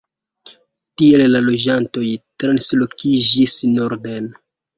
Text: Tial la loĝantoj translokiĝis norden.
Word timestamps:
Tial 1.01 1.23
la 1.33 1.41
loĝantoj 1.49 2.07
translokiĝis 2.45 3.57
norden. 3.77 4.29